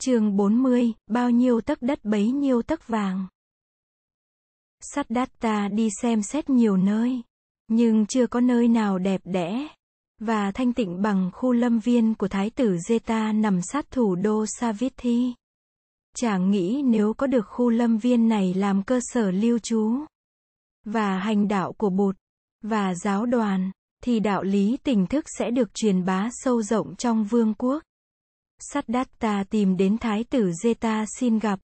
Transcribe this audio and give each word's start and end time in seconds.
chương 0.00 0.36
40, 0.36 0.92
bao 1.06 1.30
nhiêu 1.30 1.60
tấc 1.60 1.82
đất 1.82 2.04
bấy 2.04 2.30
nhiêu 2.30 2.62
tấc 2.62 2.86
vàng. 2.88 3.26
sắt 4.80 5.10
đạt 5.10 5.28
ta 5.40 5.68
đi 5.68 5.88
xem 6.02 6.22
xét 6.22 6.50
nhiều 6.50 6.76
nơi, 6.76 7.22
nhưng 7.68 8.06
chưa 8.06 8.26
có 8.26 8.40
nơi 8.40 8.68
nào 8.68 8.98
đẹp 8.98 9.20
đẽ 9.24 9.68
và 10.20 10.50
thanh 10.52 10.72
tịnh 10.72 11.02
bằng 11.02 11.30
khu 11.34 11.52
lâm 11.52 11.78
viên 11.78 12.14
của 12.14 12.28
thái 12.28 12.50
tử 12.50 12.76
Zeta 12.88 13.40
nằm 13.40 13.60
sát 13.62 13.90
thủ 13.90 14.14
đô 14.14 14.44
Savithi. 14.46 15.34
Chàng 16.16 16.50
nghĩ 16.50 16.82
nếu 16.84 17.14
có 17.14 17.26
được 17.26 17.46
khu 17.46 17.70
lâm 17.70 17.98
viên 17.98 18.28
này 18.28 18.54
làm 18.54 18.82
cơ 18.82 19.00
sở 19.02 19.30
lưu 19.30 19.58
trú 19.58 19.92
và 20.84 21.18
hành 21.18 21.48
đạo 21.48 21.72
của 21.72 21.90
Bụt 21.90 22.16
và 22.62 22.94
giáo 22.94 23.26
đoàn, 23.26 23.70
thì 24.04 24.20
đạo 24.20 24.42
lý 24.42 24.76
tình 24.82 25.06
thức 25.06 25.24
sẽ 25.38 25.50
được 25.50 25.74
truyền 25.74 26.04
bá 26.04 26.28
sâu 26.32 26.62
rộng 26.62 26.96
trong 26.96 27.24
vương 27.24 27.54
quốc. 27.54 27.82
Siddhartha 28.58 29.44
tìm 29.50 29.76
đến 29.76 29.98
thái 29.98 30.24
tử 30.24 30.50
Zeta 30.64 31.04
xin 31.18 31.38
gặp. 31.38 31.60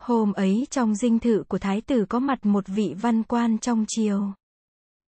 Hôm 0.00 0.32
ấy 0.32 0.66
trong 0.70 0.94
dinh 0.94 1.18
thự 1.18 1.44
của 1.48 1.58
thái 1.58 1.80
tử 1.80 2.04
có 2.08 2.18
mặt 2.18 2.46
một 2.46 2.64
vị 2.66 2.94
văn 3.00 3.22
quan 3.22 3.58
trong 3.58 3.84
triều. 3.88 4.32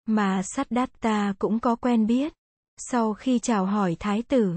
Mà 0.06 0.42
Siddhartha 0.42 1.34
cũng 1.38 1.60
có 1.60 1.76
quen 1.76 2.06
biết. 2.06 2.32
Sau 2.76 3.14
khi 3.14 3.38
chào 3.38 3.66
hỏi 3.66 3.96
thái 4.00 4.22
tử 4.22 4.54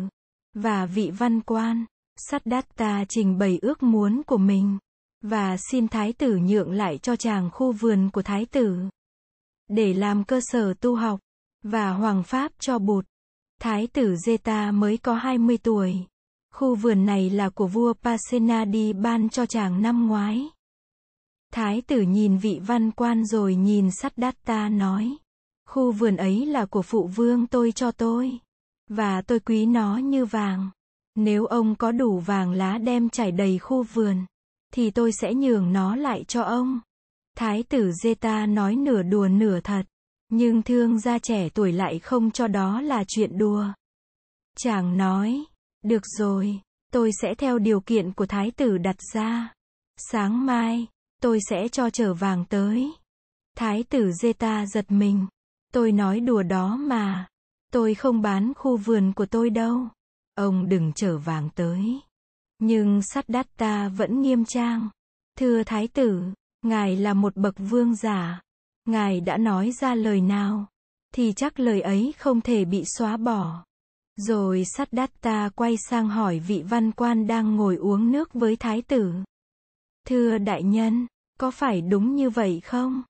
và 0.53 0.85
vị 0.85 1.11
văn 1.17 1.41
quan, 1.41 1.85
Siddhartha 2.29 3.05
trình 3.09 3.37
bày 3.37 3.59
ước 3.61 3.83
muốn 3.83 4.21
của 4.23 4.37
mình 4.37 4.77
và 5.21 5.57
xin 5.71 5.87
thái 5.87 6.13
tử 6.13 6.37
nhượng 6.37 6.71
lại 6.71 6.97
cho 6.97 7.15
chàng 7.15 7.49
khu 7.53 7.71
vườn 7.71 8.09
của 8.09 8.21
thái 8.21 8.45
tử 8.45 8.77
để 9.67 9.93
làm 9.93 10.23
cơ 10.23 10.39
sở 10.43 10.73
tu 10.73 10.95
học 10.95 11.19
và 11.63 11.91
hoàng 11.91 12.23
pháp 12.23 12.51
cho 12.59 12.79
Bụt. 12.79 13.05
Thái 13.61 13.87
tử 13.87 14.15
Zeta 14.25 14.73
mới 14.73 14.97
có 14.97 15.13
20 15.13 15.57
tuổi. 15.57 16.05
Khu 16.57 16.75
vườn 16.75 17.05
này 17.05 17.29
là 17.29 17.49
của 17.49 17.67
vua 17.67 17.93
Pasenadi 17.93 18.93
ban 18.93 19.29
cho 19.29 19.45
chàng 19.45 19.81
năm 19.81 20.07
ngoái. 20.07 20.49
Thái 21.53 21.81
tử 21.81 22.01
nhìn 22.01 22.37
vị 22.37 22.59
văn 22.67 22.91
quan 22.91 23.25
rồi 23.25 23.55
nhìn 23.55 23.91
sắt 23.91 24.13
Datta 24.17 24.69
nói. 24.69 25.17
Khu 25.69 25.91
vườn 25.91 26.17
ấy 26.17 26.45
là 26.45 26.65
của 26.65 26.81
phụ 26.81 27.07
vương 27.07 27.47
tôi 27.47 27.71
cho 27.71 27.91
tôi. 27.91 28.39
Và 28.89 29.21
tôi 29.21 29.39
quý 29.39 29.65
nó 29.65 29.97
như 29.97 30.25
vàng. 30.25 30.69
Nếu 31.15 31.45
ông 31.45 31.75
có 31.75 31.91
đủ 31.91 32.19
vàng 32.19 32.51
lá 32.51 32.77
đem 32.77 33.09
trải 33.09 33.31
đầy 33.31 33.59
khu 33.59 33.83
vườn, 33.83 34.25
thì 34.73 34.91
tôi 34.91 35.11
sẽ 35.11 35.33
nhường 35.33 35.73
nó 35.73 35.95
lại 35.95 36.23
cho 36.27 36.41
ông. 36.41 36.79
Thái 37.35 37.63
tử 37.63 37.91
Zeta 38.03 38.53
nói 38.53 38.75
nửa 38.75 39.03
đùa 39.03 39.27
nửa 39.27 39.59
thật. 39.59 39.83
Nhưng 40.29 40.61
thương 40.61 40.99
gia 40.99 41.19
trẻ 41.19 41.49
tuổi 41.49 41.71
lại 41.71 41.99
không 41.99 42.31
cho 42.31 42.47
đó 42.47 42.81
là 42.81 43.03
chuyện 43.07 43.37
đùa. 43.37 43.65
Chàng 44.57 44.97
nói, 44.97 45.45
được 45.87 46.03
rồi, 46.17 46.59
tôi 46.91 47.11
sẽ 47.21 47.35
theo 47.35 47.59
điều 47.59 47.79
kiện 47.79 48.13
của 48.13 48.25
thái 48.25 48.51
tử 48.51 48.77
đặt 48.77 48.95
ra. 49.13 49.53
Sáng 49.97 50.45
mai, 50.45 50.87
tôi 51.21 51.39
sẽ 51.49 51.67
cho 51.67 51.89
trở 51.89 52.13
vàng 52.13 52.45
tới. 52.45 52.91
Thái 53.57 53.83
tử 53.83 54.11
Zeta 54.21 54.65
giật 54.65 54.91
mình. 54.91 55.27
Tôi 55.73 55.91
nói 55.91 56.19
đùa 56.19 56.43
đó 56.43 56.75
mà. 56.75 57.27
Tôi 57.71 57.95
không 57.95 58.21
bán 58.21 58.53
khu 58.53 58.77
vườn 58.77 59.13
của 59.13 59.25
tôi 59.25 59.49
đâu. 59.49 59.87
Ông 60.35 60.69
đừng 60.69 60.91
trở 60.95 61.17
vàng 61.17 61.49
tới. 61.55 61.99
Nhưng 62.59 63.01
sắt 63.01 63.29
đạt 63.29 63.47
ta 63.57 63.89
vẫn 63.89 64.21
nghiêm 64.21 64.45
trang. 64.45 64.89
Thưa 65.37 65.63
thái 65.63 65.87
tử, 65.87 66.23
ngài 66.61 66.95
là 66.95 67.13
một 67.13 67.35
bậc 67.35 67.55
vương 67.57 67.95
giả. 67.95 68.41
Ngài 68.85 69.21
đã 69.21 69.37
nói 69.37 69.71
ra 69.71 69.95
lời 69.95 70.21
nào, 70.21 70.65
thì 71.13 71.33
chắc 71.33 71.59
lời 71.59 71.81
ấy 71.81 72.13
không 72.17 72.41
thể 72.41 72.65
bị 72.65 72.83
xóa 72.85 73.17
bỏ. 73.17 73.65
Rồi 74.17 74.63
Siddhartha 74.77 75.49
quay 75.55 75.75
sang 75.89 76.07
hỏi 76.07 76.39
vị 76.39 76.63
văn 76.69 76.91
quan 76.91 77.27
đang 77.27 77.55
ngồi 77.55 77.75
uống 77.75 78.11
nước 78.11 78.33
với 78.33 78.55
thái 78.55 78.81
tử. 78.81 79.13
Thưa 80.07 80.37
đại 80.37 80.63
nhân, 80.63 81.07
có 81.39 81.51
phải 81.51 81.81
đúng 81.81 82.15
như 82.15 82.29
vậy 82.29 82.59
không? 82.63 83.03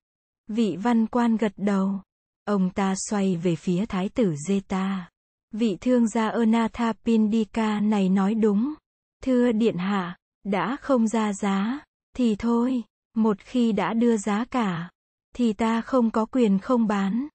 Vị 0.47 0.77
văn 0.83 1.07
quan 1.07 1.37
gật 1.37 1.53
đầu. 1.57 2.01
Ông 2.45 2.69
ta 2.69 2.93
xoay 3.09 3.35
về 3.35 3.55
phía 3.55 3.85
thái 3.85 4.09
tử 4.09 4.33
Zeta. 4.47 4.99
Vị 5.51 5.77
thương 5.81 6.07
gia 6.07 6.29
Anatha 6.29 6.93
Pindika 6.93 7.79
này 7.79 8.09
nói 8.09 8.35
đúng. 8.35 8.73
Thưa 9.23 9.51
điện 9.51 9.77
hạ, 9.77 10.17
đã 10.43 10.77
không 10.81 11.07
ra 11.07 11.33
giá, 11.33 11.79
thì 12.15 12.35
thôi, 12.35 12.83
một 13.15 13.37
khi 13.39 13.71
đã 13.71 13.93
đưa 13.93 14.17
giá 14.17 14.45
cả, 14.45 14.89
thì 15.35 15.53
ta 15.53 15.81
không 15.81 16.11
có 16.11 16.25
quyền 16.25 16.59
không 16.59 16.87
bán. 16.87 17.27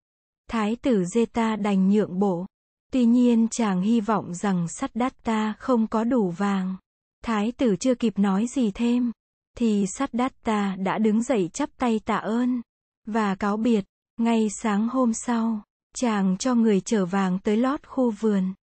Thái 0.50 0.76
tử 0.76 1.02
Zeta 1.14 1.62
đành 1.62 1.90
nhượng 1.90 2.18
bộ. 2.18 2.46
Tuy 2.92 3.04
nhiên 3.04 3.48
chàng 3.48 3.82
hy 3.82 4.00
vọng 4.00 4.34
rằng 4.34 4.68
sắt 4.68 4.90
đắt 4.94 5.22
ta 5.24 5.54
không 5.58 5.86
có 5.86 6.04
đủ 6.04 6.30
vàng. 6.30 6.76
Thái 7.24 7.52
tử 7.52 7.76
chưa 7.80 7.94
kịp 7.94 8.18
nói 8.18 8.46
gì 8.46 8.70
thêm, 8.70 9.12
thì 9.58 9.86
sắt 9.86 10.14
đắt 10.14 10.42
ta 10.42 10.76
đã 10.78 10.98
đứng 10.98 11.22
dậy 11.22 11.50
chắp 11.52 11.70
tay 11.78 12.00
tạ 12.04 12.16
ơn, 12.16 12.62
và 13.06 13.34
cáo 13.34 13.56
biệt. 13.56 13.84
Ngay 14.16 14.48
sáng 14.62 14.88
hôm 14.88 15.12
sau, 15.12 15.62
chàng 15.94 16.36
cho 16.38 16.54
người 16.54 16.80
chở 16.80 17.06
vàng 17.06 17.38
tới 17.38 17.56
lót 17.56 17.86
khu 17.86 18.10
vườn. 18.10 18.54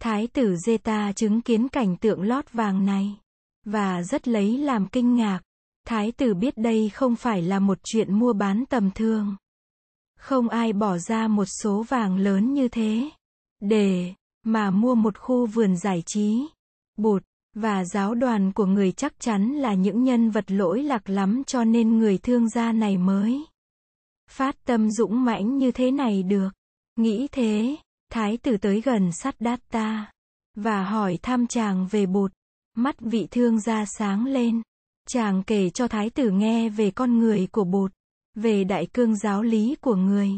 Thái 0.00 0.26
tử 0.26 0.54
Zeta 0.66 1.12
chứng 1.12 1.40
kiến 1.40 1.68
cảnh 1.68 1.96
tượng 1.96 2.22
lót 2.22 2.52
vàng 2.52 2.86
này, 2.86 3.16
và 3.64 4.02
rất 4.02 4.28
lấy 4.28 4.58
làm 4.58 4.86
kinh 4.86 5.16
ngạc. 5.16 5.40
Thái 5.86 6.12
tử 6.12 6.34
biết 6.34 6.56
đây 6.58 6.88
không 6.88 7.16
phải 7.16 7.42
là 7.42 7.58
một 7.58 7.78
chuyện 7.84 8.18
mua 8.18 8.32
bán 8.32 8.64
tầm 8.68 8.90
thường. 8.94 9.36
Không 10.18 10.48
ai 10.48 10.72
bỏ 10.72 10.98
ra 10.98 11.28
một 11.28 11.44
số 11.44 11.82
vàng 11.82 12.16
lớn 12.16 12.54
như 12.54 12.68
thế. 12.68 13.10
Để 13.68 14.12
mà 14.44 14.70
mua 14.70 14.94
một 14.94 15.18
khu 15.18 15.46
vườn 15.46 15.76
giải 15.76 16.02
trí. 16.06 16.46
bột 16.96 17.22
và 17.54 17.84
giáo 17.84 18.14
đoàn 18.14 18.52
của 18.52 18.66
người 18.66 18.92
chắc 18.92 19.20
chắn 19.20 19.52
là 19.52 19.74
những 19.74 20.04
nhân 20.04 20.30
vật 20.30 20.50
lỗi 20.50 20.82
lạc 20.82 21.08
lắm 21.10 21.42
cho 21.46 21.64
nên 21.64 21.98
người 21.98 22.18
thương 22.18 22.48
gia 22.48 22.72
này 22.72 22.98
mới 22.98 23.46
phát 24.30 24.64
tâm 24.64 24.90
dũng 24.90 25.24
mãnh 25.24 25.58
như 25.58 25.70
thế 25.70 25.90
này 25.90 26.22
được. 26.22 26.48
Nghĩ 26.96 27.28
thế, 27.32 27.76
thái 28.12 28.36
tử 28.36 28.56
tới 28.56 28.80
gần 28.80 29.12
sát 29.12 29.34
đát 29.40 29.60
ta 29.70 30.12
và 30.54 30.84
hỏi 30.84 31.18
thăm 31.22 31.46
chàng 31.46 31.86
về 31.90 32.06
bột. 32.06 32.32
Mắt 32.76 32.96
vị 33.00 33.28
thương 33.30 33.60
gia 33.60 33.84
sáng 33.98 34.26
lên. 34.26 34.62
Chàng 35.08 35.42
kể 35.46 35.70
cho 35.70 35.88
thái 35.88 36.10
tử 36.10 36.30
nghe 36.30 36.68
về 36.68 36.90
con 36.90 37.18
người 37.18 37.48
của 37.52 37.64
bột, 37.64 37.92
về 38.34 38.64
đại 38.64 38.86
cương 38.86 39.16
giáo 39.16 39.42
lý 39.42 39.76
của 39.80 39.94
người, 39.96 40.30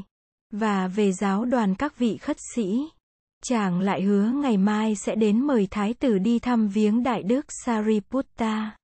và 0.51 0.89
về 0.89 1.13
giáo 1.13 1.45
đoàn 1.45 1.75
các 1.75 1.99
vị 1.99 2.17
khất 2.17 2.37
sĩ. 2.55 2.89
Chàng 3.45 3.81
lại 3.81 4.03
hứa 4.03 4.31
ngày 4.43 4.57
mai 4.57 4.95
sẽ 4.97 5.15
đến 5.15 5.47
mời 5.47 5.69
thái 5.71 5.95
tử 5.95 6.19
đi 6.19 6.39
thăm 6.39 6.69
viếng 6.69 7.03
đại 7.03 7.23
đức 7.23 7.47
Sariputta. 7.65 8.77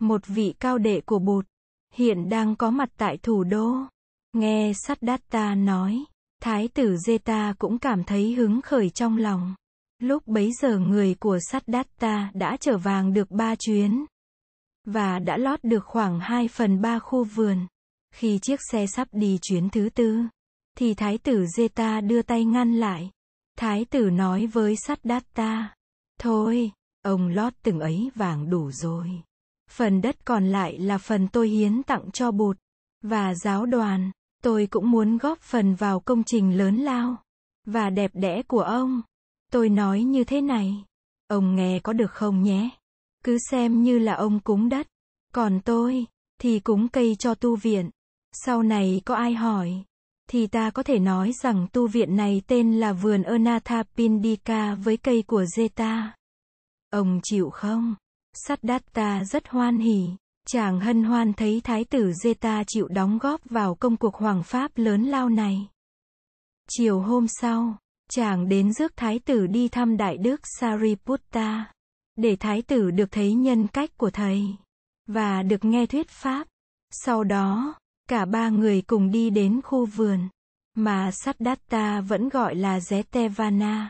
Một 0.00 0.26
vị 0.26 0.54
cao 0.60 0.78
đệ 0.78 1.00
của 1.00 1.18
bụt, 1.18 1.46
hiện 1.94 2.28
đang 2.28 2.56
có 2.56 2.70
mặt 2.70 2.88
tại 2.96 3.16
thủ 3.22 3.44
đô. 3.44 3.76
Nghe 4.32 4.72
Siddhartha 4.86 5.54
nói, 5.54 6.04
thái 6.42 6.68
tử 6.68 6.96
Zeta 7.06 7.54
cũng 7.58 7.78
cảm 7.78 8.04
thấy 8.04 8.34
hứng 8.34 8.60
khởi 8.62 8.90
trong 8.90 9.16
lòng. 9.16 9.54
Lúc 9.98 10.26
bấy 10.26 10.52
giờ 10.62 10.78
người 10.78 11.14
của 11.14 11.38
Siddhartha 11.50 12.30
đã 12.34 12.56
trở 12.60 12.78
vàng 12.78 13.12
được 13.12 13.30
ba 13.30 13.54
chuyến 13.56 14.04
và 14.84 15.18
đã 15.18 15.36
lót 15.36 15.64
được 15.64 15.84
khoảng 15.84 16.20
2 16.20 16.48
phần 16.48 16.80
3 16.80 16.98
khu 16.98 17.24
vườn. 17.24 17.66
Khi 18.14 18.38
chiếc 18.42 18.60
xe 18.70 18.86
sắp 18.86 19.08
đi 19.12 19.38
chuyến 19.42 19.70
thứ 19.70 19.88
tư, 19.94 20.18
thì 20.78 20.94
thái 20.94 21.18
tử 21.18 21.44
Zeta 21.56 22.06
đưa 22.06 22.22
tay 22.22 22.44
ngăn 22.44 22.74
lại. 22.74 23.10
Thái 23.56 23.84
tử 23.84 24.10
nói 24.10 24.46
với 24.46 24.76
sát 24.76 24.98
đát 25.04 25.34
ta: 25.34 25.74
thôi, 26.20 26.70
ông 27.02 27.28
lót 27.28 27.52
từng 27.62 27.80
ấy 27.80 28.10
vàng 28.14 28.50
đủ 28.50 28.70
rồi. 28.70 29.10
Phần 29.70 30.00
đất 30.00 30.24
còn 30.24 30.46
lại 30.46 30.78
là 30.78 30.98
phần 30.98 31.28
tôi 31.28 31.48
hiến 31.48 31.82
tặng 31.82 32.10
cho 32.12 32.30
bụt 32.30 32.56
và 33.02 33.34
giáo 33.34 33.66
đoàn. 33.66 34.10
Tôi 34.42 34.66
cũng 34.70 34.90
muốn 34.90 35.18
góp 35.18 35.38
phần 35.40 35.74
vào 35.74 36.00
công 36.00 36.22
trình 36.24 36.58
lớn 36.58 36.76
lao 36.76 37.16
và 37.66 37.90
đẹp 37.90 38.10
đẽ 38.14 38.42
của 38.42 38.60
ông. 38.60 39.02
Tôi 39.52 39.68
nói 39.68 40.02
như 40.02 40.24
thế 40.24 40.40
này. 40.40 40.84
Ông 41.28 41.56
nghe 41.56 41.78
có 41.78 41.92
được 41.92 42.10
không 42.10 42.42
nhé? 42.42 42.70
Cứ 43.24 43.38
xem 43.50 43.82
như 43.82 43.98
là 43.98 44.14
ông 44.14 44.40
cúng 44.40 44.68
đất. 44.68 44.86
Còn 45.34 45.60
tôi, 45.64 46.06
thì 46.40 46.60
cúng 46.60 46.88
cây 46.88 47.16
cho 47.18 47.34
tu 47.34 47.56
viện. 47.56 47.90
Sau 48.32 48.62
này 48.62 49.02
có 49.04 49.14
ai 49.14 49.34
hỏi, 49.34 49.84
thì 50.30 50.46
ta 50.46 50.70
có 50.70 50.82
thể 50.82 50.98
nói 50.98 51.32
rằng 51.42 51.66
tu 51.72 51.88
viện 51.88 52.16
này 52.16 52.42
tên 52.46 52.80
là 52.80 52.92
vườn 52.92 53.22
Anatha 53.22 53.82
Pindika 53.96 54.74
với 54.74 54.96
cây 54.96 55.24
của 55.26 55.44
Zeta. 55.56 56.08
Ông 56.90 57.20
chịu 57.22 57.50
không? 57.50 57.94
Siddhartha 58.46 59.24
rất 59.24 59.48
hoan 59.48 59.78
hỉ. 59.78 60.08
Chàng 60.46 60.80
hân 60.80 61.04
hoan 61.04 61.32
thấy 61.32 61.60
thái 61.64 61.84
tử 61.84 62.12
Zeta 62.24 62.64
chịu 62.66 62.88
đóng 62.88 63.18
góp 63.18 63.40
vào 63.44 63.74
công 63.74 63.96
cuộc 63.96 64.14
hoàng 64.14 64.42
pháp 64.42 64.70
lớn 64.74 65.02
lao 65.02 65.28
này. 65.28 65.68
Chiều 66.70 67.00
hôm 67.00 67.26
sau, 67.28 67.76
chàng 68.10 68.48
đến 68.48 68.72
rước 68.72 68.92
thái 68.96 69.18
tử 69.18 69.46
đi 69.46 69.68
thăm 69.68 69.96
đại 69.96 70.16
đức 70.16 70.40
Sariputta, 70.60 71.72
để 72.16 72.36
thái 72.36 72.62
tử 72.62 72.90
được 72.90 73.10
thấy 73.10 73.34
nhân 73.34 73.66
cách 73.66 73.90
của 73.96 74.10
thầy, 74.10 74.42
và 75.06 75.42
được 75.42 75.64
nghe 75.64 75.86
thuyết 75.86 76.08
pháp. 76.08 76.46
Sau 76.90 77.24
đó, 77.24 77.74
cả 78.08 78.24
ba 78.24 78.48
người 78.48 78.82
cùng 78.82 79.10
đi 79.10 79.30
đến 79.30 79.60
khu 79.64 79.86
vườn, 79.86 80.28
mà 80.74 81.10
Siddhartha 81.10 82.00
vẫn 82.00 82.28
gọi 82.28 82.54
là 82.54 82.78
Zetevana. 82.78 83.86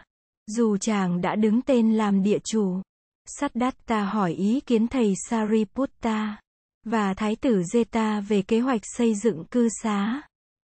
Dù 0.46 0.76
chàng 0.76 1.20
đã 1.20 1.37
đứng 1.37 1.62
tên 1.62 1.94
làm 1.94 2.22
địa 2.22 2.38
chủ, 2.44 2.82
Siddhartha 3.26 4.05
hỏi 4.05 4.32
ý 4.32 4.61
kiến 4.61 4.88
thầy 4.88 5.14
Sariputta 5.28 6.40
và 6.84 7.14
thái 7.14 7.37
tử 7.37 7.62
Zeta 7.72 8.20
về 8.20 8.43
kế 8.43 8.61
hoạch 8.61 8.81
xây 8.84 9.14
dựng 9.14 9.44
cư 9.44 9.69
xá, 9.82 10.22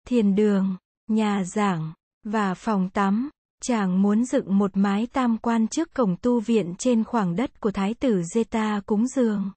thiền 0.07 0.35
đường, 0.35 0.77
nhà 1.07 1.43
giảng 1.43 1.93
và 2.23 2.53
phòng 2.53 2.89
tắm. 2.89 3.29
Chàng 3.63 4.01
muốn 4.01 4.25
dựng 4.25 4.57
một 4.57 4.71
mái 4.73 5.07
tam 5.07 5.37
quan 5.37 5.67
trước 5.67 5.93
cổng 5.93 6.15
tu 6.21 6.39
viện 6.39 6.75
trên 6.77 7.03
khoảng 7.03 7.35
đất 7.35 7.59
của 7.61 7.71
thái 7.71 7.93
tử 7.93 8.21
Zeta 8.35 8.81
cúng 8.81 9.07
dường. 9.07 9.51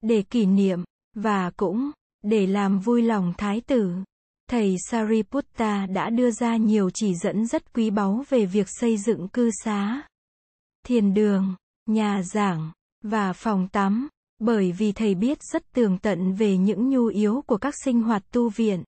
Để 0.00 0.22
kỷ 0.22 0.46
niệm, 0.46 0.84
và 1.14 1.50
cũng, 1.56 1.90
để 2.22 2.46
làm 2.46 2.78
vui 2.78 3.02
lòng 3.02 3.32
thái 3.38 3.60
tử. 3.60 3.92
Thầy 4.50 4.76
Sariputta 4.90 5.86
đã 5.86 6.10
đưa 6.10 6.30
ra 6.30 6.56
nhiều 6.56 6.90
chỉ 6.94 7.14
dẫn 7.14 7.46
rất 7.46 7.72
quý 7.74 7.90
báu 7.90 8.24
về 8.28 8.46
việc 8.46 8.66
xây 8.68 8.96
dựng 8.98 9.28
cư 9.28 9.50
xá, 9.64 10.02
thiền 10.86 11.14
đường, 11.14 11.54
nhà 11.86 12.22
giảng, 12.22 12.72
và 13.02 13.32
phòng 13.32 13.68
tắm, 13.68 14.08
bởi 14.38 14.72
vì 14.72 14.92
thầy 14.92 15.14
biết 15.14 15.38
rất 15.52 15.72
tường 15.72 15.98
tận 15.98 16.34
về 16.34 16.56
những 16.56 16.88
nhu 16.88 17.06
yếu 17.06 17.42
của 17.46 17.56
các 17.58 17.74
sinh 17.84 18.02
hoạt 18.02 18.22
tu 18.32 18.48
viện. 18.48 18.84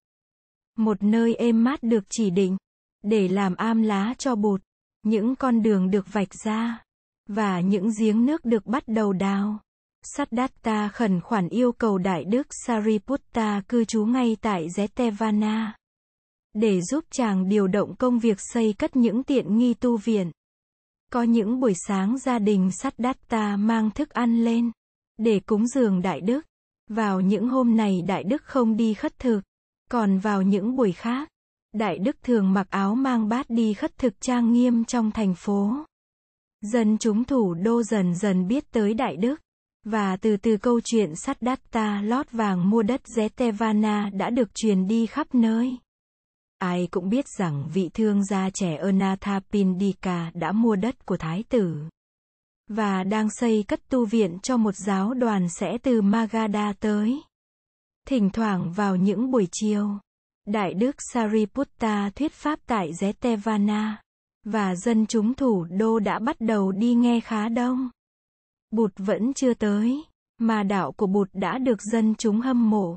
Một 0.79 1.03
nơi 1.03 1.35
êm 1.35 1.65
mát 1.65 1.83
được 1.83 2.05
chỉ 2.11 2.31
định, 2.31 2.57
để 3.03 3.29
làm 3.29 3.55
am 3.55 3.83
lá 3.83 4.15
cho 4.19 4.35
bụt, 4.35 4.63
những 5.03 5.37
con 5.37 5.63
đường 5.63 5.91
được 5.91 6.13
vạch 6.13 6.35
ra, 6.45 6.85
và 7.29 7.61
những 7.61 7.91
giếng 8.01 8.27
nước 8.27 8.45
được 8.45 8.67
bắt 8.67 8.83
đầu 8.87 9.13
đào. 9.13 9.59
Siddhartha 10.03 10.89
khẩn 10.89 11.21
khoản 11.21 11.49
yêu 11.49 11.73
cầu 11.73 11.99
Đại 11.99 12.25
Đức 12.25 12.47
Sariputta 12.67 13.63
cư 13.69 13.85
trú 13.85 14.05
ngay 14.05 14.37
tại 14.41 14.69
Jetavana, 14.69 15.71
để 16.55 16.81
giúp 16.81 17.05
chàng 17.11 17.49
điều 17.49 17.67
động 17.67 17.97
công 17.97 18.19
việc 18.19 18.37
xây 18.41 18.75
cất 18.79 18.97
những 18.97 19.23
tiện 19.23 19.59
nghi 19.59 19.75
tu 19.75 19.97
viện. 19.97 20.31
Có 21.13 21.23
những 21.23 21.61
buổi 21.61 21.75
sáng 21.87 22.19
gia 22.19 22.39
đình 22.39 22.71
Siddhartha 22.73 23.57
mang 23.57 23.91
thức 23.91 24.11
ăn 24.11 24.45
lên, 24.45 24.71
để 25.19 25.41
cúng 25.41 25.67
dường 25.67 26.03
Đại 26.03 26.21
Đức. 26.21 26.41
Vào 26.89 27.21
những 27.21 27.49
hôm 27.49 27.77
này 27.77 28.03
Đại 28.03 28.25
Đức 28.25 28.43
không 28.43 28.77
đi 28.77 28.95
khất 28.95 29.19
thực, 29.19 29.41
còn 29.91 30.19
vào 30.19 30.43
những 30.43 30.77
buổi 30.77 30.93
khác, 30.93 31.29
Đại 31.73 31.99
Đức 31.99 32.17
thường 32.23 32.53
mặc 32.53 32.67
áo 32.71 32.95
mang 32.95 33.29
bát 33.29 33.51
đi 33.51 33.75
khất 33.75 33.99
thực 33.99 34.21
trang 34.21 34.53
nghiêm 34.53 34.85
trong 34.85 35.11
thành 35.11 35.35
phố. 35.35 35.77
Dân 36.61 36.99
chúng 36.99 37.25
thủ 37.25 37.55
đô 37.55 37.83
dần 37.83 38.15
dần 38.15 38.49
biết 38.49 38.71
tới 38.71 38.95
Đại 38.95 39.17
Đức. 39.17 39.41
Và 39.85 40.17
từ 40.17 40.37
từ 40.37 40.57
câu 40.57 40.81
chuyện 40.85 41.17
sắt 41.17 41.43
đắt 41.43 41.71
ta 41.71 42.03
lót 42.03 42.33
vàng 42.33 42.71
mua 42.71 42.83
đất 42.83 43.01
Zetevana 43.17 44.19
đã 44.19 44.31
được 44.31 44.55
truyền 44.55 44.87
đi 44.87 45.07
khắp 45.07 45.35
nơi. 45.35 45.79
Ai 46.59 46.89
cũng 46.91 47.09
biết 47.09 47.25
rằng 47.39 47.69
vị 47.75 47.91
thương 47.95 48.25
gia 48.25 48.51
trẻ 48.51 48.77
Anathapindika 48.77 50.31
đã 50.35 50.53
mua 50.53 50.77
đất 50.77 51.07
của 51.07 51.17
thái 51.17 51.45
tử. 51.49 51.77
Và 52.69 53.05
đang 53.05 53.31
xây 53.31 53.65
cất 53.69 53.89
tu 53.89 54.07
viện 54.07 54.39
cho 54.43 54.57
một 54.57 54.75
giáo 54.77 55.15
đoàn 55.15 55.49
sẽ 55.49 55.79
từ 55.83 56.03
Magadha 56.03 56.73
tới. 56.81 57.23
Thỉnh 58.07 58.31
thoảng 58.31 58.73
vào 58.73 58.97
những 58.97 59.31
buổi 59.31 59.49
chiều, 59.53 59.99
Đại 60.47 60.75
đức 60.75 60.97
Sariputta 61.13 62.11
thuyết 62.11 62.33
pháp 62.33 62.59
tại 62.67 62.93
Zetevana, 62.93 63.93
và 64.45 64.75
dân 64.75 65.07
chúng 65.07 65.35
thủ 65.35 65.67
đô 65.71 65.99
đã 65.99 66.19
bắt 66.19 66.37
đầu 66.41 66.73
đi 66.73 66.95
nghe 66.95 67.21
khá 67.21 67.49
đông. 67.49 67.91
Bụt 68.71 68.93
vẫn 68.97 69.35
chưa 69.35 69.55
tới, 69.55 70.05
mà 70.39 70.63
đạo 70.63 70.93
của 70.93 71.07
Bụt 71.07 71.29
đã 71.33 71.59
được 71.59 71.83
dân 71.83 72.15
chúng 72.15 72.41
hâm 72.41 72.71
mộ. 72.71 72.97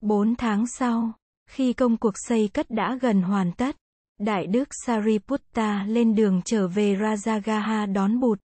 Bốn 0.00 0.36
tháng 0.36 0.66
sau, 0.66 1.12
khi 1.50 1.72
công 1.72 1.96
cuộc 1.96 2.14
xây 2.14 2.48
cất 2.48 2.70
đã 2.70 2.98
gần 3.00 3.22
hoàn 3.22 3.52
tất, 3.52 3.76
Đại 4.18 4.46
đức 4.46 4.68
Sariputta 4.86 5.84
lên 5.84 6.14
đường 6.14 6.40
trở 6.44 6.68
về 6.68 6.94
Rajagaha 6.94 7.92
đón 7.92 8.20
Bụt. 8.20 8.38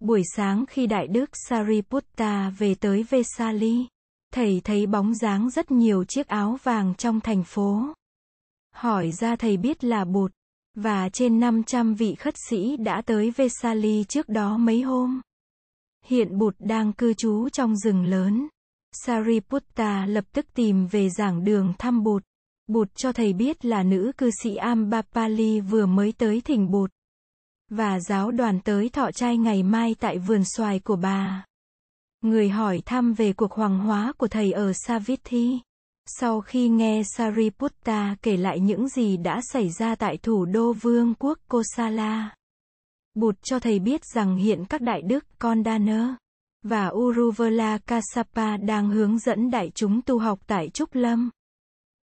Buổi 0.00 0.22
sáng 0.36 0.64
khi 0.68 0.86
Đại 0.86 1.06
đức 1.06 1.30
Sariputta 1.48 2.50
về 2.58 2.74
tới 2.74 3.02
Vesali, 3.02 3.86
thầy 4.34 4.60
thấy 4.64 4.86
bóng 4.86 5.14
dáng 5.14 5.50
rất 5.50 5.70
nhiều 5.70 6.04
chiếc 6.04 6.26
áo 6.26 6.58
vàng 6.62 6.94
trong 6.94 7.20
thành 7.20 7.44
phố. 7.44 7.94
Hỏi 8.74 9.10
ra 9.12 9.36
thầy 9.36 9.56
biết 9.56 9.84
là 9.84 10.04
Bụt, 10.04 10.32
và 10.74 11.08
trên 11.08 11.40
500 11.40 11.94
vị 11.94 12.14
khất 12.14 12.34
sĩ 12.48 12.76
đã 12.76 13.02
tới 13.02 13.30
Vesali 13.30 14.04
trước 14.08 14.28
đó 14.28 14.56
mấy 14.56 14.82
hôm. 14.82 15.20
Hiện 16.08 16.38
Bụt 16.38 16.54
đang 16.58 16.92
cư 16.92 17.14
trú 17.14 17.48
trong 17.48 17.76
rừng 17.76 18.04
lớn. 18.04 18.48
Sariputta 18.92 20.06
lập 20.06 20.24
tức 20.32 20.46
tìm 20.54 20.86
về 20.86 21.10
giảng 21.10 21.44
đường 21.44 21.72
thăm 21.78 22.02
Bụt. 22.02 22.22
Bụt 22.66 22.88
cho 22.94 23.12
thầy 23.12 23.32
biết 23.32 23.64
là 23.64 23.82
nữ 23.82 24.12
cư 24.18 24.30
sĩ 24.42 24.56
Ambapali 24.56 25.60
vừa 25.60 25.86
mới 25.86 26.12
tới 26.12 26.40
thỉnh 26.40 26.70
Bụt. 26.70 26.90
Và 27.70 28.00
giáo 28.00 28.30
đoàn 28.30 28.60
tới 28.60 28.88
thọ 28.88 29.10
trai 29.10 29.36
ngày 29.38 29.62
mai 29.62 29.94
tại 30.00 30.18
vườn 30.18 30.44
xoài 30.44 30.78
của 30.78 30.96
bà. 30.96 31.44
Người 32.20 32.48
hỏi 32.48 32.82
thăm 32.86 33.12
về 33.12 33.32
cuộc 33.32 33.52
hoàng 33.52 33.78
hóa 33.78 34.12
của 34.18 34.28
thầy 34.28 34.52
ở 34.52 34.72
Savithi. 34.72 35.58
Sau 36.06 36.40
khi 36.40 36.68
nghe 36.68 37.02
Sariputta 37.16 38.16
kể 38.22 38.36
lại 38.36 38.60
những 38.60 38.88
gì 38.88 39.16
đã 39.16 39.40
xảy 39.52 39.70
ra 39.70 39.94
tại 39.94 40.16
thủ 40.16 40.44
đô 40.44 40.72
vương 40.72 41.14
quốc 41.14 41.38
Kosala. 41.48 42.37
Bụt 43.14 43.42
cho 43.42 43.58
thầy 43.58 43.78
biết 43.78 44.00
rằng 44.14 44.36
hiện 44.36 44.64
các 44.64 44.80
đại 44.80 45.02
đức 45.02 45.24
Kondana 45.38 46.16
và 46.62 46.88
Uruvela 46.88 47.78
Kasapa 47.78 48.56
đang 48.56 48.90
hướng 48.90 49.18
dẫn 49.18 49.50
đại 49.50 49.70
chúng 49.74 50.02
tu 50.02 50.18
học 50.18 50.38
tại 50.46 50.68
Trúc 50.68 50.94
Lâm. 50.94 51.30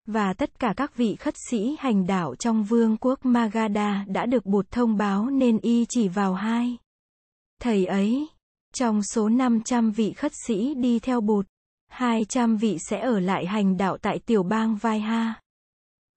Và 0.07 0.33
tất 0.33 0.59
cả 0.59 0.75
các 0.77 0.97
vị 0.97 1.17
khất 1.17 1.35
sĩ 1.51 1.77
hành 1.79 2.07
đạo 2.07 2.35
trong 2.35 2.65
vương 2.65 2.97
quốc 2.97 3.19
Magadha 3.23 4.05
đã 4.09 4.27
được 4.27 4.47
Bụt 4.47 4.71
thông 4.71 4.97
báo 4.97 5.31
nên 5.31 5.59
y 5.59 5.87
chỉ 5.89 6.09
vào 6.09 6.35
hai. 6.35 6.77
Thầy 7.61 7.87
ấy, 7.87 8.29
trong 8.75 9.03
số 9.03 9.29
500 9.29 9.91
vị 9.91 10.13
khất 10.13 10.33
sĩ 10.47 10.75
đi 10.75 10.99
theo 10.99 11.21
Bụt, 11.21 11.47
200 11.89 12.57
vị 12.57 12.77
sẽ 12.89 13.01
ở 13.01 13.21
lại 13.21 13.47
hành 13.47 13.77
đạo 13.77 13.99
tại 13.99 14.19
tiểu 14.27 14.43
bang 14.43 14.77
Vaiha 14.77 15.35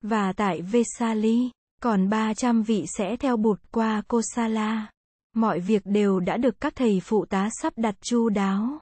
và 0.02 0.34
tại 0.34 0.62
Vesali. 0.62 1.50
Còn 1.84 2.10
300 2.10 2.64
vị 2.64 2.86
sẽ 2.98 3.18
theo 3.18 3.38
bụt 3.38 3.60
qua 3.72 4.02
Kosala. 4.08 4.92
Mọi 5.36 5.60
việc 5.60 5.82
đều 5.86 6.20
đã 6.20 6.38
được 6.38 6.62
các 6.62 6.76
thầy 6.76 7.02
phụ 7.04 7.26
tá 7.26 7.50
sắp 7.62 7.74
đặt 7.76 7.96
chu 8.02 8.30
đáo. 8.30 8.80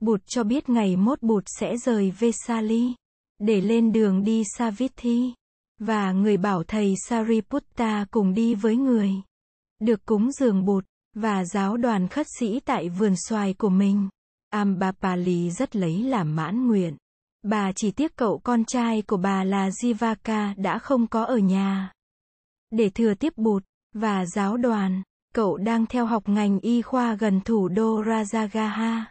Bụt 0.00 0.20
cho 0.26 0.44
biết 0.44 0.68
ngày 0.68 0.96
mốt 0.96 1.22
bụt 1.22 1.44
sẽ 1.46 1.76
rời 1.76 2.10
Vesali, 2.10 2.94
để 3.38 3.60
lên 3.60 3.92
đường 3.92 4.24
đi 4.24 4.42
Savithi. 4.56 5.32
Và 5.78 6.12
người 6.12 6.36
bảo 6.36 6.62
thầy 6.64 6.94
Sariputta 7.08 8.04
cùng 8.10 8.34
đi 8.34 8.54
với 8.54 8.76
người. 8.76 9.10
Được 9.80 10.06
cúng 10.06 10.32
dường 10.32 10.64
bụt, 10.64 10.84
và 11.14 11.44
giáo 11.44 11.76
đoàn 11.76 12.08
khất 12.08 12.26
sĩ 12.38 12.60
tại 12.60 12.88
vườn 12.88 13.14
xoài 13.16 13.54
của 13.54 13.68
mình. 13.68 14.08
Ambapali 14.50 15.50
rất 15.50 15.76
lấy 15.76 16.02
làm 16.02 16.36
mãn 16.36 16.66
nguyện. 16.66 16.96
Bà 17.42 17.72
chỉ 17.72 17.90
tiếc 17.90 18.16
cậu 18.16 18.38
con 18.38 18.64
trai 18.64 19.02
của 19.02 19.16
bà 19.16 19.44
là 19.44 19.68
Jivaka 19.68 20.54
đã 20.56 20.78
không 20.78 21.06
có 21.06 21.24
ở 21.24 21.36
nhà. 21.36 21.92
Để 22.70 22.90
thừa 22.90 23.14
tiếp 23.14 23.32
bụt, 23.36 23.64
và 23.94 24.26
giáo 24.26 24.56
đoàn, 24.56 25.02
cậu 25.34 25.56
đang 25.56 25.86
theo 25.86 26.06
học 26.06 26.28
ngành 26.28 26.60
y 26.60 26.82
khoa 26.82 27.14
gần 27.14 27.40
thủ 27.40 27.68
đô 27.68 28.02
Rajagaha. 28.02 29.02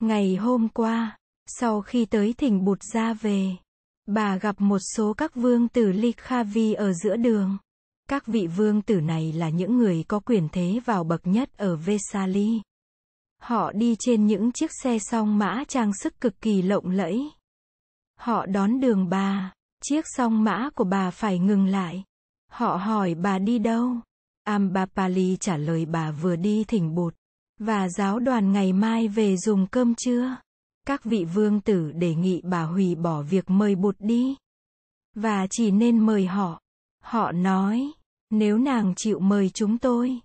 Ngày 0.00 0.36
hôm 0.36 0.68
qua, 0.68 1.18
sau 1.46 1.80
khi 1.80 2.04
tới 2.04 2.32
thỉnh 2.32 2.64
bụt 2.64 2.78
ra 2.82 3.14
về, 3.14 3.50
bà 4.06 4.36
gặp 4.36 4.56
một 4.58 4.78
số 4.96 5.12
các 5.12 5.34
vương 5.34 5.68
tử 5.68 5.92
Likhavi 5.92 6.72
ở 6.72 6.92
giữa 6.92 7.16
đường. 7.16 7.58
Các 8.08 8.26
vị 8.26 8.46
vương 8.46 8.82
tử 8.82 9.00
này 9.00 9.32
là 9.32 9.48
những 9.48 9.78
người 9.78 10.04
có 10.08 10.20
quyền 10.20 10.48
thế 10.52 10.80
vào 10.84 11.04
bậc 11.04 11.26
nhất 11.26 11.56
ở 11.56 11.76
Vesali. 11.76 12.60
Họ 13.42 13.72
đi 13.72 13.96
trên 13.98 14.26
những 14.26 14.52
chiếc 14.52 14.70
xe 14.82 14.98
song 14.98 15.38
mã 15.38 15.64
trang 15.68 15.92
sức 16.02 16.20
cực 16.20 16.40
kỳ 16.40 16.62
lộng 16.62 16.90
lẫy. 16.90 17.30
Họ 18.18 18.46
đón 18.46 18.80
đường 18.80 19.08
bà, 19.08 19.52
chiếc 19.84 20.04
song 20.16 20.44
mã 20.44 20.70
của 20.74 20.84
bà 20.84 21.10
phải 21.10 21.38
ngừng 21.38 21.66
lại. 21.66 22.04
Họ 22.54 22.76
hỏi 22.76 23.14
bà 23.14 23.38
đi 23.38 23.58
đâu? 23.58 23.96
Ambapali 24.44 25.36
trả 25.40 25.56
lời 25.56 25.86
bà 25.86 26.10
vừa 26.10 26.36
đi 26.36 26.64
thỉnh 26.64 26.94
bột 26.94 27.14
Và 27.60 27.88
giáo 27.88 28.18
đoàn 28.18 28.52
ngày 28.52 28.72
mai 28.72 29.08
về 29.08 29.36
dùng 29.36 29.66
cơm 29.66 29.94
trưa. 29.94 30.36
Các 30.86 31.04
vị 31.04 31.24
vương 31.24 31.60
tử 31.60 31.92
đề 31.92 32.14
nghị 32.14 32.40
bà 32.44 32.62
hủy 32.62 32.94
bỏ 32.94 33.22
việc 33.22 33.50
mời 33.50 33.74
bột 33.74 33.94
đi. 33.98 34.36
Và 35.14 35.46
chỉ 35.50 35.70
nên 35.70 35.98
mời 35.98 36.26
họ. 36.26 36.60
Họ 37.02 37.32
nói, 37.32 37.92
nếu 38.30 38.58
nàng 38.58 38.94
chịu 38.96 39.18
mời 39.18 39.50
chúng 39.54 39.78
tôi, 39.78 40.20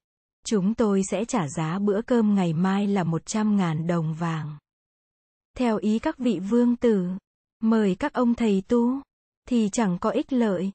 chúng 0.45 0.73
tôi 0.73 1.01
sẽ 1.11 1.25
trả 1.25 1.47
giá 1.47 1.79
bữa 1.79 2.01
cơm 2.01 2.35
ngày 2.35 2.53
mai 2.53 2.87
là 2.87 3.03
100 3.03 3.57
ngàn 3.57 3.87
đồng 3.87 4.13
vàng. 4.13 4.57
Theo 5.57 5.77
ý 5.77 5.99
các 5.99 6.17
vị 6.17 6.39
vương 6.39 6.75
tử, 6.75 7.09
mời 7.59 7.95
các 7.95 8.13
ông 8.13 8.35
thầy 8.35 8.63
tu, 8.67 9.01
thì 9.47 9.69
chẳng 9.71 9.97
có 9.99 10.09
ích 10.09 10.33
lợi. 10.33 10.71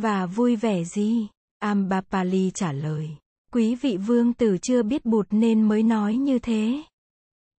Và 0.00 0.26
vui 0.26 0.56
vẻ 0.56 0.84
gì? 0.84 1.28
Ambapali 1.58 2.50
trả 2.54 2.72
lời. 2.72 3.08
Quý 3.52 3.74
vị 3.74 3.96
vương 3.96 4.32
tử 4.32 4.58
chưa 4.62 4.82
biết 4.82 5.04
bụt 5.04 5.26
nên 5.30 5.62
mới 5.62 5.82
nói 5.82 6.16
như 6.16 6.38
thế. 6.38 6.82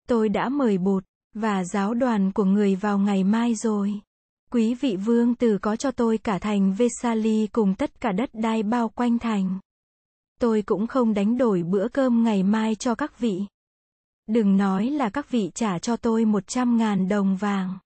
Tôi 0.09 0.29
đã 0.29 0.49
mời 0.49 0.79
bụt, 0.79 1.05
và 1.35 1.65
giáo 1.65 1.95
đoàn 1.95 2.33
của 2.33 2.45
người 2.45 2.75
vào 2.75 2.99
ngày 2.99 3.25
mai 3.25 3.55
rồi. 3.55 4.01
Quý 4.51 4.75
vị 4.75 4.97
vương 4.97 5.35
tử 5.35 5.59
có 5.63 5.77
cho 5.77 5.91
tôi 5.91 6.19
cả 6.19 6.39
thành 6.39 6.75
Vesali 6.75 7.47
cùng 7.47 7.75
tất 7.75 8.01
cả 8.01 8.13
đất 8.13 8.31
đai 8.33 8.63
bao 8.63 8.89
quanh 8.89 9.19
thành. 9.19 9.59
Tôi 10.41 10.63
cũng 10.63 10.87
không 10.87 11.15
đánh 11.15 11.39
đổi 11.39 11.63
bữa 11.63 11.89
cơm 11.89 12.25
ngày 12.25 12.43
mai 12.43 12.75
cho 12.75 12.95
các 12.95 13.19
vị. 13.19 13.41
Đừng 14.27 14.57
nói 14.57 14.91
là 14.91 15.11
các 15.11 15.31
vị 15.31 15.51
trả 15.55 15.79
cho 15.79 15.97
tôi 15.97 16.25
một 16.25 16.47
trăm 16.47 16.77
ngàn 16.77 17.09
đồng 17.09 17.37
vàng. 17.37 17.79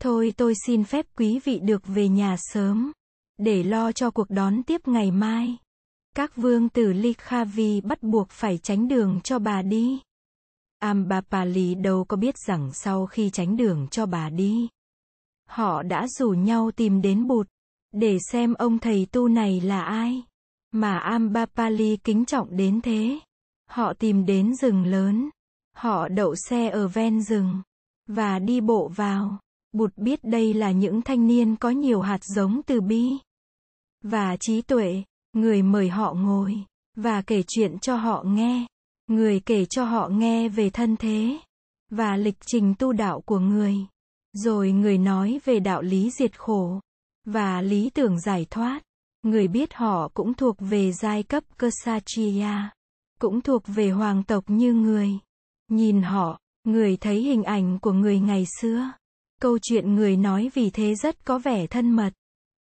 Thôi 0.00 0.34
tôi 0.36 0.54
xin 0.66 0.84
phép 0.84 1.06
quý 1.16 1.40
vị 1.44 1.58
được 1.58 1.82
về 1.86 2.08
nhà 2.08 2.36
sớm, 2.38 2.92
để 3.38 3.62
lo 3.62 3.92
cho 3.92 4.10
cuộc 4.10 4.30
đón 4.30 4.62
tiếp 4.62 4.88
ngày 4.88 5.10
mai. 5.10 5.56
Các 6.14 6.36
vương 6.36 6.68
tử 6.68 6.92
Likhavi 6.92 7.80
bắt 7.80 8.02
buộc 8.02 8.30
phải 8.30 8.58
tránh 8.58 8.88
đường 8.88 9.20
cho 9.24 9.38
bà 9.38 9.62
đi. 9.62 10.00
Ambapali 10.78 11.74
đâu 11.74 12.04
có 12.04 12.16
biết 12.16 12.38
rằng 12.38 12.70
sau 12.72 13.06
khi 13.06 13.30
tránh 13.30 13.56
đường 13.56 13.88
cho 13.90 14.06
bà 14.06 14.30
đi, 14.30 14.68
họ 15.46 15.82
đã 15.82 16.08
rủ 16.08 16.30
nhau 16.30 16.70
tìm 16.70 17.02
đến 17.02 17.26
bụt, 17.26 17.48
để 17.92 18.18
xem 18.32 18.54
ông 18.54 18.78
thầy 18.78 19.06
tu 19.12 19.28
này 19.28 19.60
là 19.60 19.82
ai. 19.82 20.22
Mà 20.72 20.98
Ambapali 20.98 21.96
kính 21.96 22.24
trọng 22.24 22.56
đến 22.56 22.80
thế. 22.80 23.18
Họ 23.70 23.92
tìm 23.94 24.26
đến 24.26 24.54
rừng 24.54 24.84
lớn. 24.84 25.30
Họ 25.76 26.08
đậu 26.08 26.34
xe 26.34 26.68
ở 26.68 26.88
ven 26.88 27.22
rừng. 27.22 27.62
Và 28.08 28.38
đi 28.38 28.60
bộ 28.60 28.88
vào. 28.88 29.38
Bụt 29.72 29.92
biết 29.96 30.24
đây 30.24 30.54
là 30.54 30.70
những 30.70 31.02
thanh 31.02 31.26
niên 31.26 31.56
có 31.56 31.70
nhiều 31.70 32.00
hạt 32.00 32.24
giống 32.24 32.60
từ 32.66 32.80
bi. 32.80 33.18
Và 34.10 34.36
trí 34.40 34.62
tuệ. 34.62 35.02
Người 35.32 35.62
mời 35.62 35.88
họ 35.88 36.14
ngồi. 36.14 36.54
Và 36.96 37.22
kể 37.22 37.42
chuyện 37.46 37.78
cho 37.78 37.96
họ 37.96 38.22
nghe. 38.26 38.66
Người 39.06 39.40
kể 39.40 39.64
cho 39.64 39.84
họ 39.84 40.08
nghe 40.08 40.48
về 40.48 40.70
thân 40.70 40.96
thế. 40.96 41.38
Và 41.90 42.16
lịch 42.16 42.36
trình 42.46 42.74
tu 42.78 42.92
đạo 42.92 43.20
của 43.20 43.38
người. 43.38 43.76
Rồi 44.32 44.72
người 44.72 44.98
nói 44.98 45.40
về 45.44 45.60
đạo 45.60 45.82
lý 45.82 46.10
diệt 46.10 46.38
khổ. 46.38 46.80
Và 47.24 47.62
lý 47.62 47.90
tưởng 47.90 48.20
giải 48.20 48.46
thoát. 48.50 48.80
Người 49.22 49.48
biết 49.48 49.74
họ 49.74 50.08
cũng 50.14 50.34
thuộc 50.34 50.56
về 50.60 50.92
giai 50.92 51.22
cấp 51.22 51.44
Kasachiya, 51.58 52.70
Cũng 53.20 53.40
thuộc 53.40 53.62
về 53.66 53.90
hoàng 53.90 54.22
tộc 54.22 54.44
như 54.46 54.72
người. 54.72 55.10
Nhìn 55.68 56.02
họ, 56.02 56.40
người 56.64 56.96
thấy 56.96 57.22
hình 57.22 57.42
ảnh 57.42 57.78
của 57.78 57.92
người 57.92 58.20
ngày 58.20 58.44
xưa. 58.60 58.92
Câu 59.40 59.58
chuyện 59.62 59.94
người 59.94 60.16
nói 60.16 60.50
vì 60.54 60.70
thế 60.70 60.94
rất 60.94 61.24
có 61.24 61.38
vẻ 61.38 61.66
thân 61.66 61.90
mật. 61.90 62.12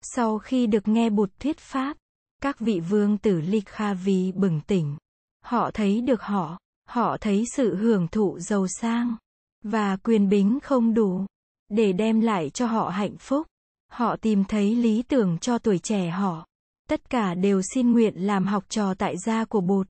Sau 0.03 0.39
khi 0.39 0.67
được 0.67 0.87
nghe 0.87 1.09
bụt 1.09 1.31
thuyết 1.39 1.57
pháp, 1.57 1.97
các 2.41 2.59
vị 2.59 2.79
vương 2.79 3.17
tử 3.17 3.41
Likhavi 3.41 4.31
bừng 4.31 4.61
tỉnh. 4.67 4.97
Họ 5.45 5.71
thấy 5.71 6.01
được 6.01 6.21
họ, 6.21 6.59
họ 6.89 7.17
thấy 7.17 7.43
sự 7.55 7.75
hưởng 7.75 8.07
thụ 8.07 8.39
giàu 8.39 8.67
sang, 8.67 9.15
và 9.63 9.95
quyền 9.95 10.29
bính 10.29 10.59
không 10.63 10.93
đủ, 10.93 11.25
để 11.69 11.93
đem 11.93 12.21
lại 12.21 12.49
cho 12.49 12.65
họ 12.65 12.89
hạnh 12.89 13.17
phúc. 13.17 13.47
Họ 13.91 14.15
tìm 14.15 14.43
thấy 14.43 14.75
lý 14.75 15.01
tưởng 15.01 15.37
cho 15.37 15.57
tuổi 15.57 15.79
trẻ 15.79 16.09
họ. 16.09 16.47
Tất 16.89 17.09
cả 17.09 17.33
đều 17.33 17.61
xin 17.73 17.91
nguyện 17.91 18.13
làm 18.15 18.45
học 18.45 18.63
trò 18.69 18.93
tại 18.93 19.15
gia 19.25 19.45
của 19.45 19.61
Bụt. 19.61 19.87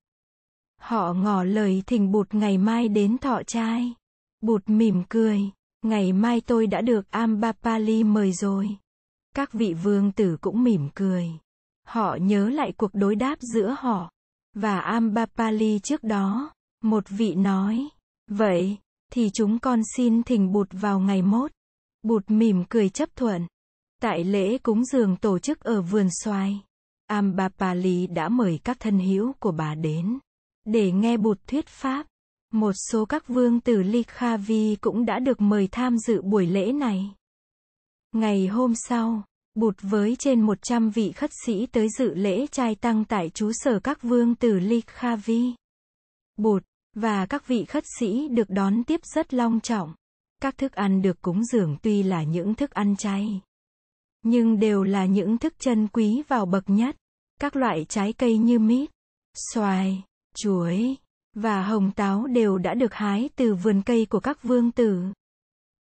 Họ 0.81 1.13
ngỏ 1.13 1.43
lời 1.43 1.83
thỉnh 1.85 2.11
Bụt 2.11 2.33
ngày 2.33 2.57
mai 2.57 2.87
đến 2.87 3.17
thọ 3.17 3.43
trai. 3.43 3.93
Bụt 4.41 4.63
mỉm 4.65 5.03
cười, 5.09 5.41
ngày 5.81 6.13
mai 6.13 6.41
tôi 6.41 6.67
đã 6.67 6.81
được 6.81 7.11
Ambapali 7.11 8.03
mời 8.03 8.31
rồi. 8.31 8.77
Các 9.35 9.53
vị 9.53 9.73
vương 9.73 10.11
tử 10.11 10.37
cũng 10.41 10.63
mỉm 10.63 10.89
cười. 10.95 11.29
Họ 11.87 12.17
nhớ 12.21 12.49
lại 12.49 12.71
cuộc 12.77 12.91
đối 12.93 13.15
đáp 13.15 13.37
giữa 13.41 13.75
họ 13.79 14.11
và 14.53 14.79
Ambapali 14.79 15.79
trước 15.79 16.03
đó. 16.03 16.51
Một 16.83 17.03
vị 17.09 17.35
nói, 17.35 17.87
vậy, 18.27 18.77
thì 19.11 19.29
chúng 19.33 19.59
con 19.59 19.81
xin 19.97 20.23
thỉnh 20.23 20.51
Bụt 20.51 20.67
vào 20.71 20.99
ngày 20.99 21.21
mốt. 21.21 21.51
Bụt 22.03 22.23
mỉm 22.27 22.63
cười 22.69 22.89
chấp 22.89 23.15
thuận. 23.15 23.47
Tại 24.01 24.23
lễ 24.23 24.57
cúng 24.57 24.85
dường 24.85 25.17
tổ 25.17 25.39
chức 25.39 25.59
ở 25.59 25.81
vườn 25.81 26.07
xoài. 26.23 26.61
Ambapali 27.07 28.07
đã 28.07 28.29
mời 28.29 28.59
các 28.63 28.79
thân 28.79 28.99
hữu 28.99 29.33
của 29.39 29.51
bà 29.51 29.75
đến 29.75 30.19
để 30.65 30.91
nghe 30.91 31.17
Bụt 31.17 31.39
thuyết 31.47 31.67
pháp. 31.67 32.05
Một 32.51 32.71
số 32.91 33.05
các 33.05 33.27
vương 33.27 33.59
tử 33.59 33.83
Likhavi 33.83 34.75
cũng 34.81 35.05
đã 35.05 35.19
được 35.19 35.41
mời 35.41 35.67
tham 35.71 35.97
dự 35.97 36.21
buổi 36.21 36.47
lễ 36.47 36.71
này. 36.71 37.15
Ngày 38.13 38.47
hôm 38.47 38.73
sau, 38.75 39.23
Bụt 39.55 39.75
với 39.81 40.15
trên 40.19 40.41
100 40.41 40.89
vị 40.89 41.11
khất 41.11 41.31
sĩ 41.45 41.65
tới 41.65 41.87
dự 41.89 42.13
lễ 42.13 42.47
trai 42.47 42.75
tăng 42.75 43.05
tại 43.05 43.29
trú 43.29 43.51
sở 43.53 43.79
các 43.79 44.03
vương 44.03 44.35
tử 44.35 44.59
Likhavi. 44.59 45.53
Bụt 46.37 46.63
và 46.95 47.25
các 47.25 47.47
vị 47.47 47.65
khất 47.65 47.83
sĩ 47.99 48.27
được 48.27 48.49
đón 48.49 48.83
tiếp 48.83 48.99
rất 49.03 49.33
long 49.33 49.59
trọng. 49.59 49.93
Các 50.41 50.57
thức 50.57 50.71
ăn 50.71 51.01
được 51.01 51.21
cúng 51.21 51.43
dường 51.43 51.77
tuy 51.81 52.03
là 52.03 52.23
những 52.23 52.55
thức 52.55 52.71
ăn 52.71 52.95
chay, 52.95 53.41
nhưng 54.23 54.59
đều 54.59 54.83
là 54.83 55.05
những 55.05 55.37
thức 55.37 55.53
chân 55.59 55.87
quý 55.87 56.23
vào 56.27 56.45
bậc 56.45 56.63
nhất. 56.67 56.95
Các 57.39 57.55
loại 57.55 57.85
trái 57.89 58.13
cây 58.13 58.37
như 58.37 58.59
mít, 58.59 58.89
xoài, 59.53 60.03
chuối 60.35 60.95
và 61.35 61.63
hồng 61.63 61.91
táo 61.91 62.27
đều 62.27 62.57
đã 62.57 62.73
được 62.73 62.93
hái 62.93 63.29
từ 63.35 63.55
vườn 63.55 63.81
cây 63.81 64.05
của 64.09 64.19
các 64.19 64.43
vương 64.43 64.71
tử. 64.71 65.03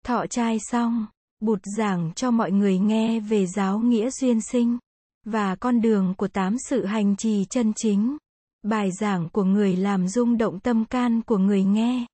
Thọ 0.05 0.27
trai 0.27 0.59
xong, 0.61 1.07
Bụt 1.45 1.61
giảng 1.77 2.13
cho 2.17 2.31
mọi 2.31 2.53
người 2.53 2.79
nghe 2.79 3.21
về 3.21 3.47
giáo 3.47 3.79
nghĩa 3.79 4.11
duyên 4.11 4.41
sinh 4.41 4.79
và 5.25 5.57
con 5.57 5.81
đường 5.81 6.15
của 6.17 6.29
tám 6.29 6.57
sự 6.69 6.85
hành 6.85 7.17
trì 7.17 7.45
chân 7.51 7.73
chính. 7.77 8.17
Bài 8.63 8.91
giảng 9.01 9.29
của 9.29 9.45
người 9.45 9.77
làm 9.77 10.09
rung 10.09 10.39
động 10.39 10.61
tâm 10.61 10.85
can 10.85 11.23
của 11.23 11.39
người 11.39 11.65
nghe. 11.65 12.07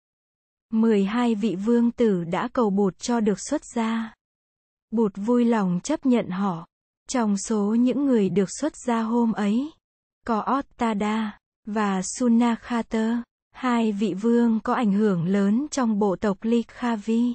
12 0.73 1.35
vị 1.35 1.57
vương 1.57 1.91
tử 1.91 2.25
đã 2.25 2.49
cầu 2.53 2.71
Bụt 2.71 2.99
cho 2.99 3.21
được 3.21 3.41
xuất 3.41 3.63
gia. 3.75 4.15
Bụt 4.91 5.13
vui 5.17 5.45
lòng 5.45 5.81
chấp 5.83 6.07
nhận 6.07 6.29
họ. 6.29 6.67
Trong 7.09 7.37
số 7.37 7.75
những 7.75 8.05
người 8.05 8.29
được 8.29 8.49
xuất 8.61 8.73
gia 8.87 9.03
hôm 9.03 9.33
ấy, 9.33 9.71
có 10.27 10.59
Ottada 10.59 11.39
và 11.67 12.03
Sunakhater, 12.03 13.17
hai 13.51 13.93
vị 13.93 14.15
vương 14.15 14.61
có 14.61 14.75
ảnh 14.75 14.93
hưởng 14.93 15.27
lớn 15.27 15.67
trong 15.71 15.99
bộ 15.99 16.17
tộc 16.17 16.39
Likhavi. 16.43 17.35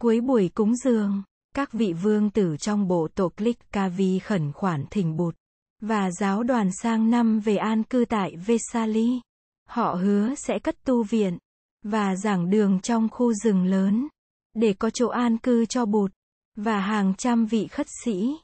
Cuối 0.00 0.20
buổi 0.20 0.50
cúng 0.54 0.76
dường, 0.76 1.22
các 1.54 1.72
vị 1.72 1.92
vương 1.92 2.30
tử 2.30 2.56
trong 2.60 2.88
bộ 2.88 3.08
tộc 3.14 3.32
Likhavi 3.36 4.18
khẩn 4.18 4.52
khoản 4.52 4.84
thỉnh 4.90 5.16
Bụt 5.16 5.34
và 5.80 6.10
giáo 6.10 6.42
đoàn 6.42 6.70
sang 6.82 7.10
năm 7.10 7.40
về 7.40 7.56
an 7.56 7.82
cư 7.82 8.04
tại 8.08 8.36
Vesali. 8.36 9.20
Họ 9.68 9.94
hứa 9.94 10.34
sẽ 10.34 10.58
cất 10.58 10.84
tu 10.84 11.02
viện 11.02 11.38
và 11.82 12.16
giảng 12.16 12.50
đường 12.50 12.80
trong 12.80 13.08
khu 13.08 13.32
rừng 13.32 13.64
lớn 13.64 14.08
để 14.54 14.72
có 14.72 14.90
chỗ 14.90 15.08
an 15.08 15.38
cư 15.38 15.66
cho 15.66 15.86
Bụt 15.86 16.12
và 16.56 16.80
hàng 16.80 17.14
trăm 17.14 17.46
vị 17.46 17.66
khất 17.66 17.86
sĩ. 18.04 18.36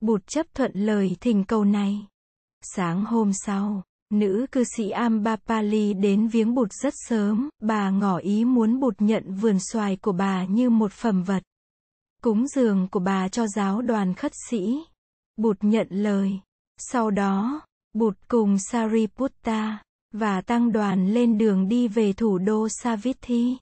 Bụt 0.00 0.26
chấp 0.26 0.46
thuận 0.54 0.72
lời 0.74 1.16
thỉnh 1.20 1.44
cầu 1.44 1.64
này. 1.64 2.06
Sáng 2.62 3.04
hôm 3.04 3.32
sau, 3.32 3.82
nữ 4.10 4.46
cư 4.52 4.64
sĩ 4.76 4.90
Ambapali 4.90 5.94
đến 5.94 6.28
viếng 6.28 6.54
Bụt 6.54 6.72
rất 6.72 6.94
sớm, 6.96 7.48
bà 7.62 7.90
ngỏ 7.90 8.16
ý 8.16 8.44
muốn 8.44 8.80
Bụt 8.80 8.94
nhận 8.98 9.34
vườn 9.34 9.58
xoài 9.72 9.96
của 9.96 10.12
bà 10.12 10.44
như 10.44 10.70
một 10.70 10.92
phẩm 10.92 11.22
vật. 11.22 11.42
Cúng 12.22 12.46
dường 12.46 12.88
của 12.90 13.00
bà 13.00 13.28
cho 13.28 13.46
giáo 13.46 13.82
đoàn 13.82 14.14
khất 14.14 14.32
sĩ. 14.48 14.84
Bụt 15.36 15.56
nhận 15.60 15.86
lời. 15.90 16.40
Sau 16.78 17.10
đó, 17.10 17.60
Bụt 17.92 18.16
cùng 18.28 18.56
Sariputta 18.58 19.82
và 20.12 20.40
tăng 20.40 20.72
đoàn 20.72 21.08
lên 21.08 21.38
đường 21.38 21.68
đi 21.68 21.88
về 21.88 22.12
thủ 22.12 22.38
đô 22.38 22.68
Savithi. 22.68 23.56